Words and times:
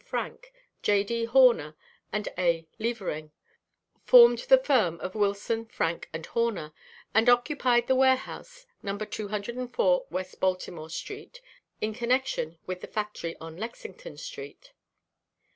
Frank, 0.03 0.51
J. 0.81 1.03
D. 1.03 1.25
Horner 1.25 1.75
and 2.11 2.27
A. 2.35 2.65
Levering, 2.79 3.31
formed 4.03 4.39
the 4.39 4.57
firm 4.57 4.99
of 4.99 5.13
Wilson, 5.13 5.67
Frank 5.67 6.09
& 6.21 6.25
Horner, 6.33 6.73
and 7.13 7.29
occupied 7.29 7.85
the 7.85 7.93
warehouse 7.93 8.65
No. 8.81 8.97
204 8.97 10.07
West 10.09 10.39
Baltimore 10.39 10.89
street, 10.89 11.39
in 11.81 11.93
connection 11.93 12.57
with 12.65 12.81
the 12.81 12.87
factory 12.87 13.35
on 13.39 13.57
Lexington 13.57 14.17
street. 14.17 14.71